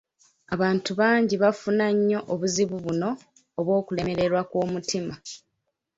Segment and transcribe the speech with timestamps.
[0.53, 3.09] Abantu bangi bafuna nnyo obuzibu buno
[3.59, 5.13] obw'okulemererwa kw'omutima